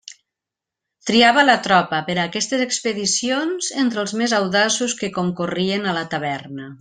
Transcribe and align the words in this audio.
Triava 1.09 1.43
la 1.49 1.57
tropa 1.67 1.99
per 2.07 2.15
a 2.15 2.23
aquestes 2.31 2.63
expedicions 2.65 3.69
entre 3.85 4.03
els 4.07 4.15
més 4.23 4.35
audaços 4.41 4.97
que 5.03 5.11
concorrien 5.23 5.87
a 5.93 5.99
la 6.01 6.07
taverna. 6.15 6.69